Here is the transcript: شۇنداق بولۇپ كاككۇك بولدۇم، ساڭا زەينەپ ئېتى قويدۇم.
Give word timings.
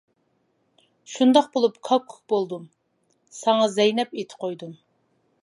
شۇنداق 1.15 1.49
بولۇپ 1.57 1.77
كاككۇك 1.89 2.17
بولدۇم، 2.33 2.65
ساڭا 3.43 3.69
زەينەپ 3.77 4.19
ئېتى 4.19 4.43
قويدۇم. 4.47 4.75